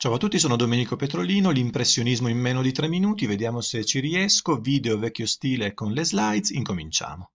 [0.00, 3.98] Ciao a tutti, sono Domenico Petrolino, l'impressionismo in meno di tre minuti, vediamo se ci
[3.98, 7.32] riesco, video vecchio stile con le slides, incominciamo.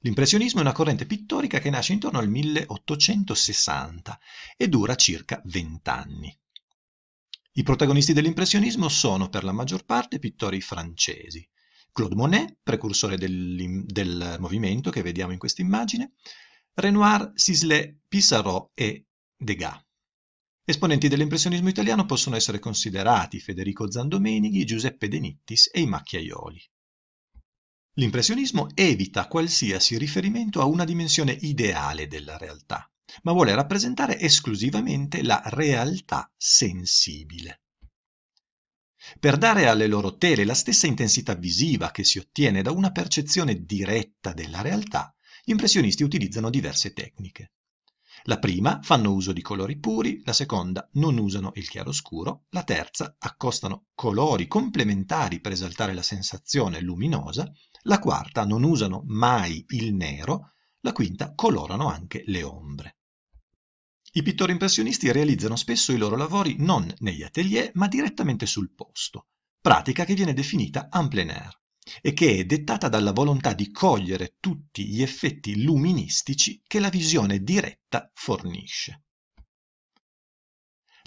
[0.00, 4.20] L'impressionismo è una corrente pittorica che nasce intorno al 1860
[4.58, 6.38] e dura circa 20 anni.
[7.52, 11.48] I protagonisti dell'impressionismo sono per la maggior parte pittori francesi.
[11.90, 16.12] Claude Monet, precursore del, del movimento che vediamo in questa immagine,
[16.74, 19.87] Renoir, Sisley, Pissarro e Degas.
[20.68, 26.62] Esponenti dell'impressionismo italiano possono essere considerati Federico Zandomenighi, Giuseppe De Nittis e i Macchiaioli.
[27.94, 32.86] L'impressionismo evita qualsiasi riferimento a una dimensione ideale della realtà,
[33.22, 37.62] ma vuole rappresentare esclusivamente la realtà sensibile.
[39.18, 43.64] Per dare alle loro tele la stessa intensità visiva che si ottiene da una percezione
[43.64, 47.52] diretta della realtà, gli impressionisti utilizzano diverse tecniche.
[48.24, 53.16] La prima fanno uso di colori puri, la seconda non usano il chiaroscuro, la terza
[53.18, 57.50] accostano colori complementari per esaltare la sensazione luminosa,
[57.82, 62.96] la quarta non usano mai il nero, la quinta colorano anche le ombre.
[64.12, 69.28] I pittori impressionisti realizzano spesso i loro lavori non negli atelier ma direttamente sul posto,
[69.60, 71.58] pratica che viene definita en plein air
[72.00, 77.42] e che è dettata dalla volontà di cogliere tutti gli effetti luministici che la visione
[77.42, 79.02] diretta fornisce.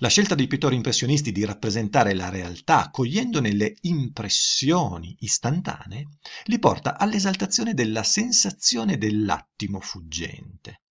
[0.02, 6.08] La scelta dei pittori impressionisti di rappresentare la realtà cogliendone le impressioni istantanee
[6.46, 10.82] li porta all'esaltazione della sensazione dell'attimo fuggente.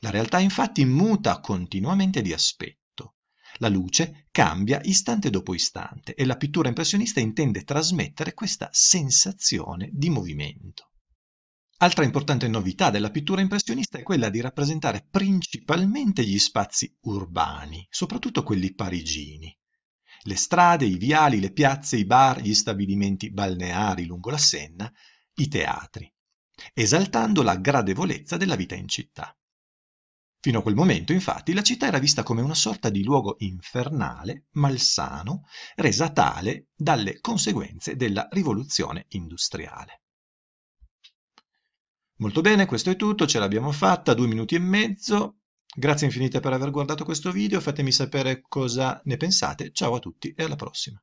[0.00, 2.81] La realtà infatti muta continuamente di aspetto
[3.62, 10.10] la luce cambia istante dopo istante e la pittura impressionista intende trasmettere questa sensazione di
[10.10, 10.90] movimento.
[11.78, 18.42] Altra importante novità della pittura impressionista è quella di rappresentare principalmente gli spazi urbani, soprattutto
[18.42, 19.56] quelli parigini.
[20.24, 24.92] Le strade, i viali, le piazze, i bar, gli stabilimenti balneari lungo la Senna,
[25.34, 26.12] i teatri,
[26.74, 29.36] esaltando la gradevolezza della vita in città.
[30.44, 34.46] Fino a quel momento, infatti, la città era vista come una sorta di luogo infernale,
[34.54, 35.44] malsano,
[35.76, 40.02] resa tale dalle conseguenze della rivoluzione industriale.
[42.16, 45.42] Molto bene, questo è tutto, ce l'abbiamo fatta, due minuti e mezzo.
[45.72, 49.70] Grazie infinite per aver guardato questo video, fatemi sapere cosa ne pensate.
[49.70, 51.00] Ciao a tutti e alla prossima.